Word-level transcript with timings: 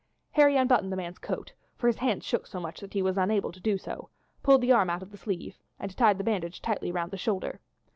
Harry 0.31 0.57
unbuttoned 0.57 0.91
the 0.91 0.97
man's 0.97 1.19
coat, 1.19 1.53
for 1.75 1.85
his 1.85 1.97
hands 1.99 2.25
shook 2.25 2.47
so 2.47 2.59
much 2.59 2.79
that 2.79 2.93
he 2.95 3.03
was 3.03 3.19
unable 3.19 3.51
to 3.51 3.59
do 3.59 3.77
so, 3.77 4.09
pulled 4.41 4.61
the 4.61 4.71
arm 4.71 4.89
out 4.89 5.03
of 5.03 5.11
the 5.11 5.15
sleeve, 5.17 5.59
and 5.79 5.95
tied 5.95 6.17
the 6.17 6.23
bandage 6.23 6.59
tightly 6.59 6.91
round 6.91 7.11
the 7.11 7.17
shoulder. 7.17 7.59